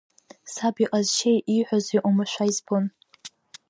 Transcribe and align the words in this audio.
Саб 0.53 0.75
иҟазшьеи 0.83 1.39
ииҳәози 1.53 1.99
оумашәа 2.05 2.45
избон. 2.51 2.85